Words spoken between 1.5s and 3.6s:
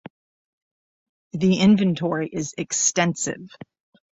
inventory is extensive.